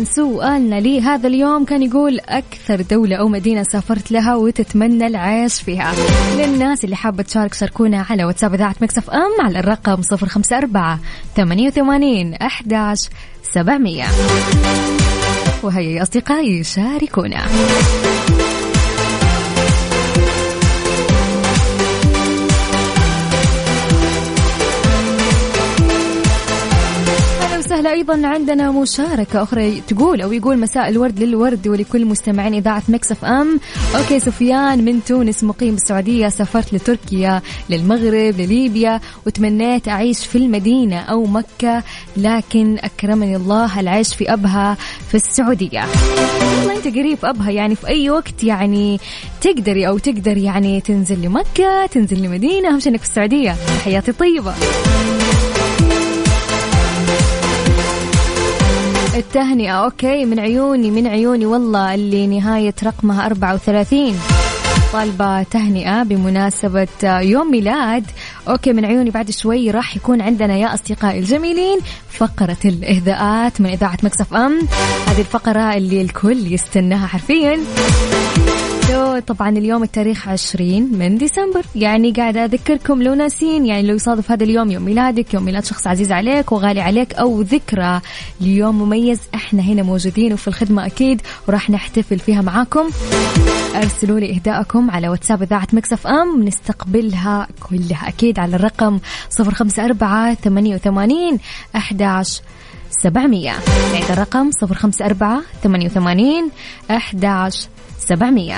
[0.00, 5.92] سؤالنا لي هذا اليوم كان يقول أكثر دولة أو مدينة سافرت لها وتتمنى العيش فيها.
[6.38, 10.98] للناس اللي حابة تشارك شاركونا على واتساب إذاعة مكسف أم على الرقم صفر خمسة أربعة
[11.36, 13.08] ثمانية وثمانين أحداش
[13.42, 14.04] سبعمية.
[15.62, 17.42] وهيا يا أصدقائي شاركونا.
[27.82, 33.24] سهلة أيضا عندنا مشاركة أخرى تقول أو يقول مساء الورد للورد ولكل مستمعين إذاعة Mix
[33.24, 33.60] FM.
[33.96, 41.24] okay سفيان من تونس مقيم بالسعودية سافرت لتركيا للمغرب لليبيا وتمنيت أعيش في المدينة أو
[41.24, 41.82] مكة
[42.16, 44.76] لكن أكرمني الله العيش في أبها
[45.08, 45.84] في السعودية.
[46.58, 49.00] والله أنت قريب أبها يعني في أي وقت يعني
[49.40, 53.56] تقدري أو تقدر يعني تنزل لمكة تنزل لمدينة أهم شيء إنك في السعودية.
[53.84, 54.54] حياتي طيبة.
[59.14, 59.70] التهنئة.
[59.70, 64.14] okay من عيوني من عيوني والله اللي نهاية رقمها 34
[64.92, 68.04] طالبة تهنئة بمناسبة يوم ميلاد.
[68.48, 73.98] okay من عيوني بعد شوي راح يكون عندنا يا أصدقائي الجميلين فقرة الإهداءات من إذاعة
[74.02, 74.58] Mix FM.
[75.06, 77.58] هذه الفقرة اللي الكل يستناها حرفيا.
[79.26, 81.62] طبعا اليوم التاريخ 20 من ديسمبر.
[81.74, 85.86] يعني قاعدة أذكركم لو ناسين يعني لو يصادف هذا اليوم يوم ميلادك يوم ميلاد شخص
[85.86, 88.00] عزيز عليك وغالي عليك أو ذكرى.
[88.40, 92.90] ليوم مميز إحنا هنا موجودين وفي الخدمة أكيد وراح نحتفل فيها معاكم.
[93.76, 98.98] أرسلوا لي إهداءكم على واتساب إذاعة مكسف أم نستقبلها كلها أكيد على الرقم
[99.40, 101.38] 054 88
[101.76, 102.42] 11
[102.90, 103.52] 700
[103.92, 106.50] نعيد الرقم 054 88
[106.90, 107.68] 11
[108.08, 108.54] 700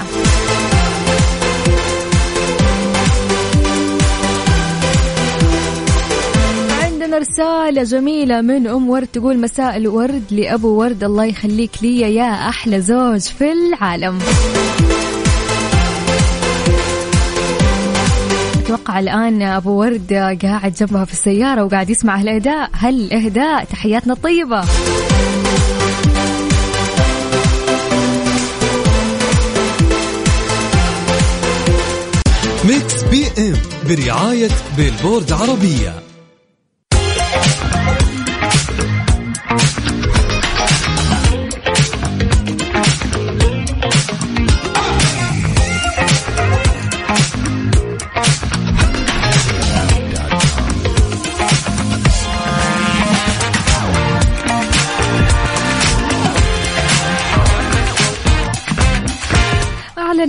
[6.83, 12.49] عندنا رسالة جميلة من أم ورد تقول مساء الورد لأبو ورد الله يخليك لي يا
[12.49, 14.19] أحلى زوج في العالم.
[18.65, 24.65] أتوقع الآن أبو ورد قاعد جنبها في السيارة وقاعد يسمع الإهداء هل الإهداء تحياتنا الطيبة.
[33.15, 33.57] بي إم
[33.89, 36.03] برعاية بيلبورد عربية.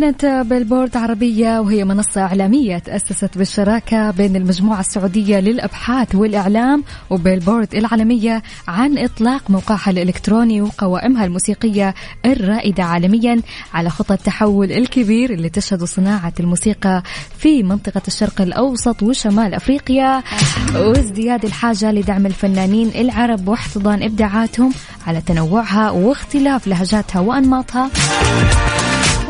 [0.06, 8.44] أعلنت بيلبورد عربية وهي منصة إعلامية تأسست بالشراكة بين المجموعة السعودية للأبحاث والإعلام وبيلبورد العالمية
[8.68, 11.94] عن إطلاق موقعها الإلكتروني وقوائمها الموسيقية
[12.26, 13.42] الرائدة عالميا
[13.74, 17.04] على خطى التحول الكبير اللي تشهد صناعة الموسيقى
[17.38, 20.24] في منطقة الشرق الأوسط وشمال أفريقيا.
[20.76, 24.74] وازدياد الحاجة لدعم الفنانين العرب واحتضان إبداعاتهم
[25.08, 27.90] على تنوعها واختلاف لهجاتها وأنماطها.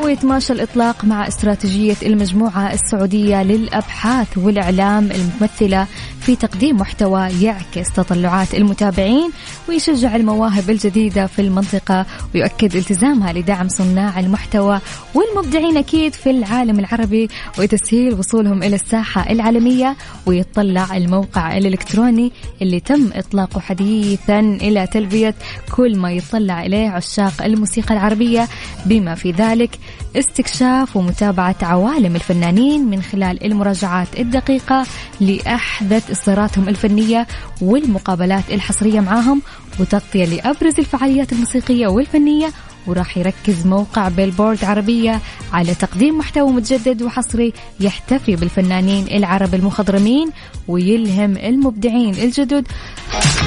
[0.05, 5.87] ويتماشى الإطلاق مع استراتيجية المجموعة السعودية للأبحاث والإعلام الممثلة
[6.25, 9.31] في تقديم محتوى يعكس تطلعات المتابعين
[9.69, 14.79] ويشجع المواهب الجديدة في المنطقة ويؤكد التزامها لدعم صناع المحتوى
[15.13, 23.09] والمبدعين أكيد في العالم العربي وتسهيل وصولهم إلى الساحة العالمية ويطلع الموقع الإلكتروني اللي تم
[23.13, 25.35] إطلاقه حديثا إلى تلبية
[25.75, 28.47] كل ما يطلع إليه عشاق الموسيقى العربية.
[28.85, 29.79] بما في ذلك
[30.15, 34.85] استكشاف ومتابعة عوالم الفنانين من خلال المراجعات الدقيقة
[35.19, 37.27] لأحدث إصداراتهم الفنية
[37.61, 39.41] والمقابلات الحصرية معاهم
[39.79, 42.47] وتغطية لأبرز الفعاليات الموسيقية والفنية
[42.87, 45.21] وراح يركز موقع بيلبورد عربية
[45.53, 50.29] على تقديم محتوى متجدد وحصري يحتفي بالفنانين العرب المخضرمين
[50.67, 52.67] ويلهم المبدعين الجدد.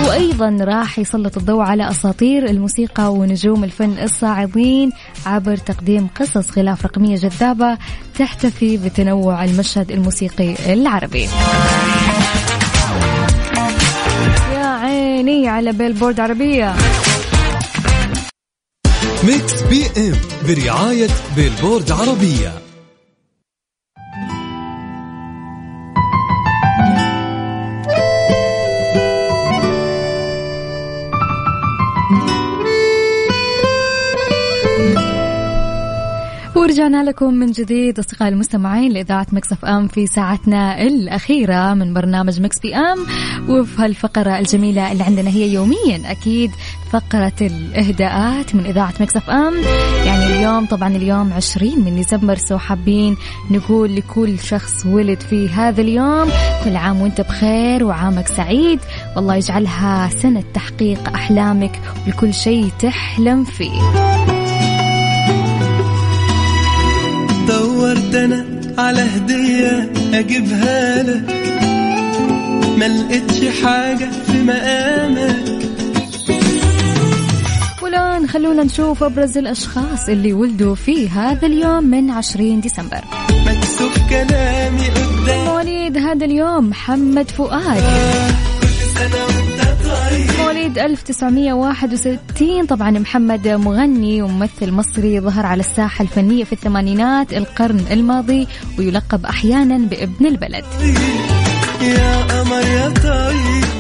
[0.07, 4.93] وأيضا راح يسلط الضوء على أساطير الموسيقى ونجوم الفن الصاعدين
[5.27, 7.79] عبر تقديم قصص غلاف رقمية جذابة
[8.19, 11.29] تحتفي بتنوع المشهد الموسيقي العربي.
[14.53, 16.75] يا عيني على بيلبورد عربية.
[19.25, 20.15] Mix PM
[20.49, 22.68] برعاية بيلبورد عربية.
[36.69, 42.59] ورجعنا لكم من جديد أصدقائي المستمعين لإذاعة Mix FM في ساعتنا الأخيرة من برنامج Mix
[42.59, 43.07] PM.
[43.49, 46.51] وفي هالفقرة الجميلة اللي عندنا هي يوميا أكيد
[46.91, 49.55] فقرة الإهداءات من إذاعة Mix FM.
[50.07, 53.17] يعني اليوم طبعا اليوم 20 من ديسمبر so حابين
[53.51, 56.29] نقول لكل شخص ولد في هذا اليوم
[56.65, 58.81] كل عام وأنت بخير وعامك سعيد.
[59.17, 64.38] والله يجعلها سنة تحقيق أحلامك ولكل شيء تحلم فيه.
[68.79, 71.23] على هدية أجيبها لك.
[72.79, 75.59] ما لقيتش حاجة في مقامك.
[77.83, 83.01] والآن خلونا نشوف أبرز الأشخاص اللي ولدوا في هذا اليوم من 20 ديسمبر.
[83.31, 85.45] مكتوب كلامي قدام.
[85.45, 87.83] مواليد هذا اليوم محمد فؤاد.
[88.95, 89.38] سنة وأنت طيب
[90.69, 98.47] مواليد 1961 طبعا محمد مغني وممثل مصري ظهر على الساحة الفنية في الثمانينات القرن الماضي
[98.79, 100.65] ويلقب أحيانا بابن البلد.
[101.81, 103.78] يا قمر يا طيب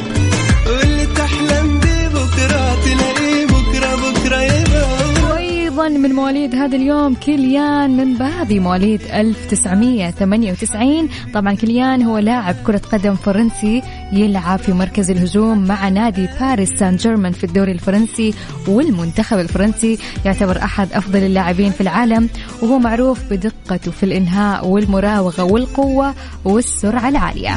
[5.89, 12.81] وأيضا من مواليد هذا اليوم كيليان من بابي مواليد 1998 طبعا كيليان هو لاعب كرة
[12.93, 18.35] قدم فرنسي يلعب في مركز الهجوم مع نادي باريس سان جيرمان في الدوري الفرنسي
[18.67, 22.29] والمنتخب الفرنسي يعتبر أحد أفضل اللاعبين في العالم
[22.63, 27.55] وهو معروف بدقته في الإنهاء والمراوغة والقوة والسرعة العالية.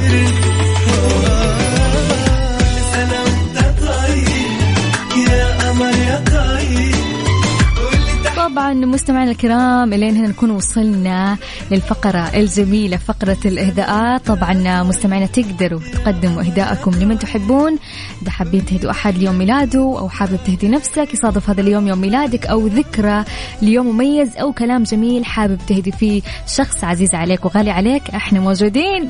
[8.88, 11.36] مستمعينا الكرام إلين هنا نكون وصلنا
[11.70, 14.26] للفقرة الجميلة فقرة الإهداءات.
[14.26, 17.78] طبعا مستمعينا تقدروا تقدموا إهداءكم لمن تحبون.
[18.22, 22.46] إذا حابين تهدوا أحد ليوم ميلاده أو حابب تهدي نفسك يصادف هذا اليوم يوم ميلادك
[22.46, 23.24] أو ذكرى
[23.62, 29.08] ليوم مميز أو كلام جميل حابب تهدي فيه شخص عزيز عليك وغالي عليك إحنا موجودين.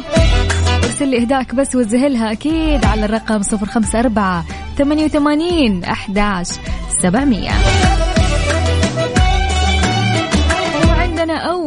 [0.84, 4.44] ارسل لي إهداءك بس وزهلها أكيد على الرقم 054
[4.78, 6.61] 88 11
[7.03, 7.91] 700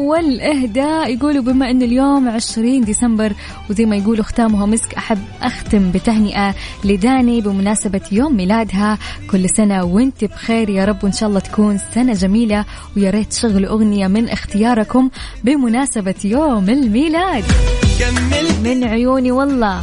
[0.06, 3.34] أول إهداء يقولوا بما أن اليوم 20 ديسمبر
[3.70, 8.98] وزي ما يقولوا ختامها مسك أحب أختم بتهنئة لداني بمناسبة يوم ميلادها.
[9.32, 12.66] كل سنة وإنت بخير يا رب وإن شاء الله تكون سنة جميلة.
[12.98, 15.10] ويا ريت تشغلوا أغنية من اختياركم
[15.44, 17.44] بمناسبة يوم الميلاد.
[18.64, 19.82] من عيوني والله.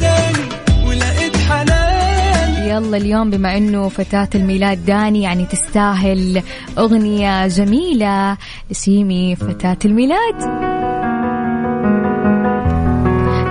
[2.63, 6.41] يلا اليوم بما إنه فتاة الميلاد داني يعني تستاهل
[6.77, 8.37] أغنية جميلة.
[8.71, 10.39] لسيمي فتاة الميلاد.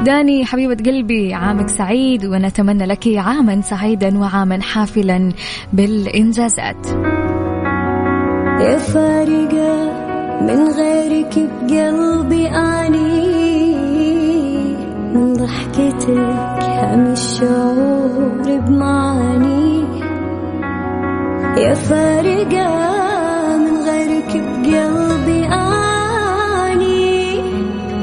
[0.04, 5.32] داني حبيبة قلبي عامك سعيد ونتمنى لك عاما سعيدا وعاما حافلا
[5.72, 6.86] بالإنجازات.
[8.60, 9.92] يا فارقة
[10.42, 13.32] من غيرك بقلبي أني
[15.14, 19.84] من ضحكتك هم الشعور بمعاني
[21.56, 22.68] يا فارقة
[23.56, 27.40] من غيرك بقلبي أني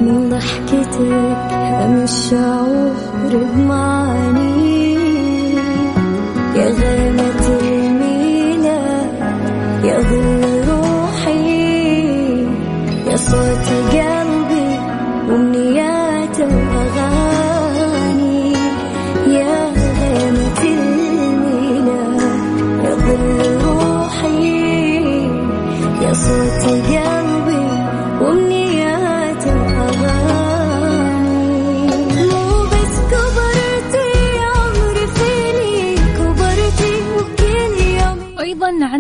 [0.01, 1.51] من ضحكتك
[1.81, 2.93] هم الشعور
[3.31, 4.48] بمعاني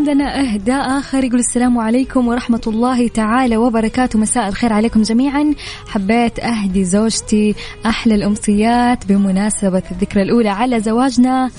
[0.09, 1.23] عندنا إهداء آخر.
[1.23, 4.19] يقول السلام عليكم ورحمة الله تعالى وبركاته.
[4.19, 5.53] مساء الخير عليكم جميعا.
[5.87, 7.55] حبيت أهدي زوجتي
[7.85, 11.51] أحلى الأمسيات بمناسبة الذكرى الأولى على زواجنا.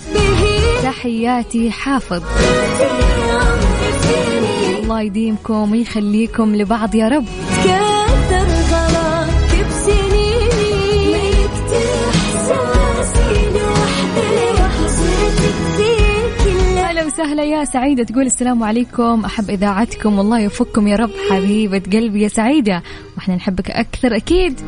[0.83, 2.23] تحياتي حافظ.
[4.83, 7.25] الله يديمكم ويخليكم لبعض يا رب.
[17.21, 18.05] وسهلا يا سعيدة.
[18.05, 19.25] تقول السلام عليكم.
[19.25, 20.19] أحب إذاعتكم.
[20.19, 22.83] والله يوفقكم يا رب حبيبة قلبي يا سعيدة.
[23.17, 24.61] وإحنا نحبك أكثر أكيد.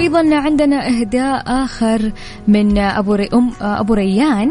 [0.00, 2.12] أيضا عندنا إهداء آخر
[2.48, 4.48] من أبو ري أم أبو ريان.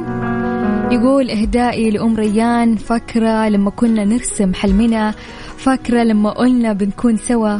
[0.91, 5.14] يقول إهدائي لأم ريان فاكرة لما كنا نرسم حلمنا
[5.57, 7.59] فاكرة لما قلنا بنكون سوا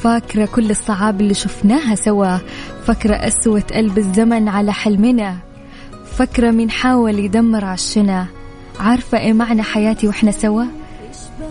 [0.00, 2.36] فاكرة كل الصعاب اللي شفناها سوا
[2.84, 5.51] فاكرة قسوه قلب الزمن على حلمنا.
[6.12, 8.26] فاكره مين حاول يدمر عشنا.
[8.80, 10.64] عارفة إيه معنى حياتي وإحنا سوا؟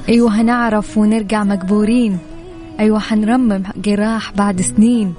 [0.09, 2.17] أيوه هنعرف ونرجع مقبورين
[2.79, 5.13] أيوه حنرمم جراح بعد سنين.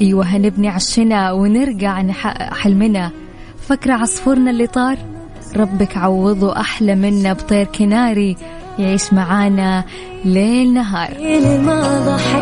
[0.00, 3.10] أيوه هنبني عشنا ونرجع نحقق حلمنا.
[3.68, 4.98] فاكرة عصفورنا اللي طار؟
[5.56, 8.36] ربك عوضه أحلى منا بطير كناري
[8.78, 9.84] يعيش معانا.
[10.24, 11.10] ليل نهار.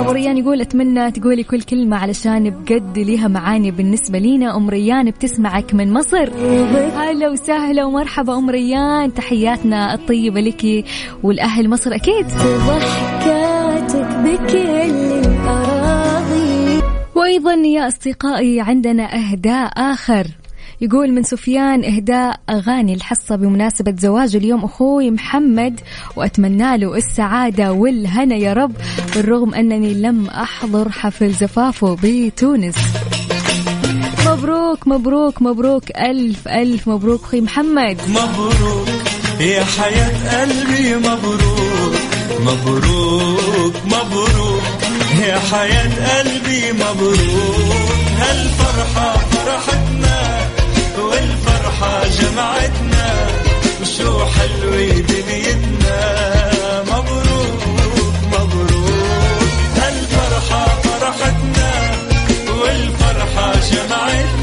[0.01, 4.57] أبو ريان يقول أتمنى تقولي كل كلمة علشان بجد ليها معاني بالنسبة لينا.
[4.57, 6.31] أم ريان بتسمعك من مصر.
[6.97, 9.15] هلا وسهلا ومرحبا أم ريان.
[9.15, 10.85] تحياتنا الطيبة لك
[11.23, 12.27] والأهل مصر أكيد.
[12.67, 14.57] ضحكاتك بكل
[15.27, 16.83] الأراضي.
[17.15, 20.27] وأيضا يا أصدقائي عندنا إهداء آخر.
[20.83, 25.81] يقول من سفيان إهداء أغاني الحصة بمناسبة زواج اليوم أخوي محمد
[26.17, 28.73] وأتمنى له السعادة والهنا يا رب
[29.15, 32.75] بالرغم أنني لم أحضر حفل زفافه بتونس.
[34.27, 37.97] مبروك مبروك مبروك ألف ألف مبروك أخي محمد.
[38.09, 38.89] مبروك
[39.41, 41.95] يا حياة قلبي مبروك
[42.41, 44.63] مبروك مبروك
[45.27, 47.93] يا حياة قلبي مبروك.
[48.19, 49.82] هالفرحة فرحتنا
[51.63, 53.27] والفرحة جمعتنا
[53.81, 55.99] وشو حلوة دنيتنا
[56.83, 57.63] مبروك
[58.27, 59.51] مبروك.
[59.77, 61.71] هالفرحة فرحتنا
[62.49, 64.42] والفرحة جمعتنا.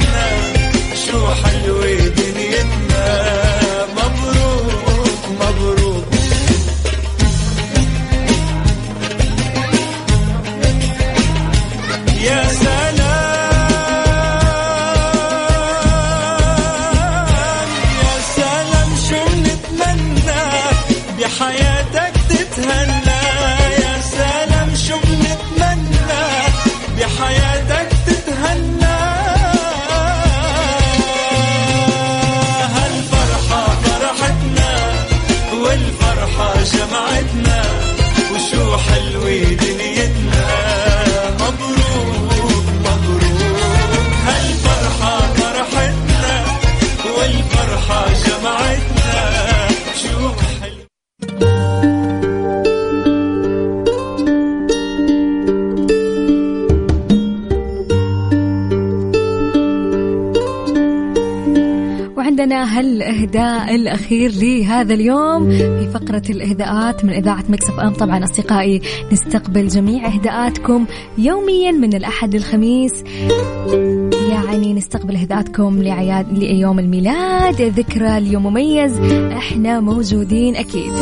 [62.80, 69.67] وعندنا هالإهداء الأخير لهذا اليوم في فقرة الإهداءات من إذاعة مكسف أم طبعا أصدقائي نستقبل
[69.67, 70.86] جميع إهداءاتكم
[71.17, 73.03] يوميا من الأحد للخميس.
[74.30, 77.61] يعني نستقبل إهداءاتكم لعياد ليوم الميلاد.
[77.61, 78.99] ذكرى اليوم مميز.
[79.38, 80.93] إحنا موجودين أكيد.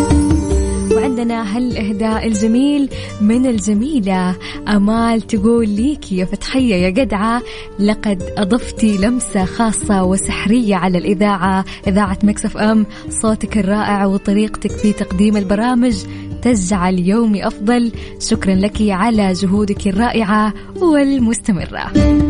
[0.98, 2.90] وعندنا هالإهداء الجميل
[3.22, 4.36] من الجميلة
[4.68, 7.42] أمال تقول ليك يا فتحية يا جدعة
[7.80, 12.86] لقد أضفتي لمسة خاصة وسحرية على الإذاعة إذاعة مكسف أم.
[13.10, 15.96] صوتك الرائع وطريقتك في تقديم البرامج
[16.42, 17.92] تجعل يومي أفضل.
[18.20, 21.92] شكرا لك على جهودك الرائعة والمستمرة.
[21.98, 22.27] يا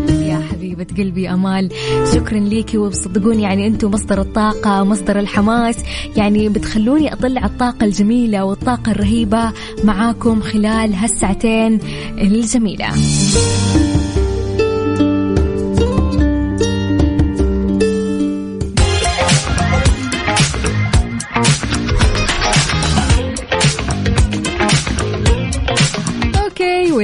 [0.68, 1.70] حبيبة قلبي أمال.
[2.14, 3.44] شكرا ليكي وبصدقوني.
[3.44, 5.78] يعني أنتم مصدر الطاقة مصدر الحماس.
[6.16, 9.52] يعني بتخلوني أطلع الطاقة الجميلة والطاقة الرهيبة
[9.84, 11.80] معاكم خلال هالساعتين
[12.22, 12.88] الجميلة.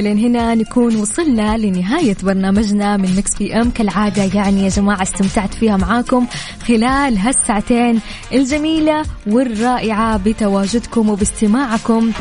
[0.04, 3.70] ولين هنا نكون وصلنا لنهاية برنامجنا من مكس بي أم.
[3.70, 6.26] كالعادة يعني يا جماعة استمتعت فيها معاكم
[6.68, 8.00] خلال هالساعتين
[8.32, 12.12] الجميلة والرائعة بتواجدكم وباستماعكم.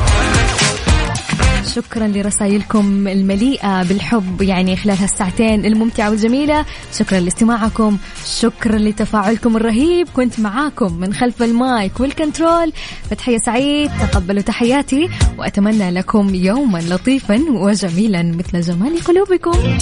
[1.76, 6.65] شكرا لرسائلكم المليئة بالحب يعني خلال هالساعتين الممتعة والجميلة.
[6.99, 7.97] شكرا لاستماعكم
[8.39, 10.07] شكرا لتفاعلكم الرهيب.
[10.15, 12.74] كنت معاكم من خلف المايك والكنترول
[13.09, 13.91] فتحية سعيد.
[14.01, 19.78] تقبلوا تحياتي وأتمنى لكم يوما لطيفا وجميلا مثل جمال قلوبكم.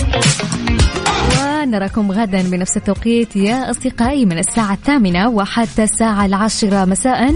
[1.42, 7.36] ونراكم غدا بنفس التوقيت يا أصدقائي من الساعة الثامنة وحتى الساعة العاشرة مساء.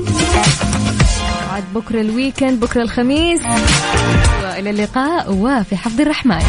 [1.55, 3.41] بعد بكرة الويكند بكرة الخميس.
[4.43, 6.41] وإلى اللقاء وفي حفظ الرحمن.